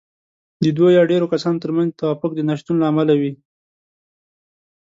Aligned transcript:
د 0.63 0.65
دوو 0.77 0.87
يا 0.97 1.03
ډېرو 1.11 1.31
کسانو 1.33 1.61
ترمنځ 1.63 1.89
د 1.91 1.97
توافق 2.01 2.31
د 2.35 2.39
نشتون 2.49 2.75
له 2.79 2.85
امله 2.91 3.13
وي. 3.19 3.33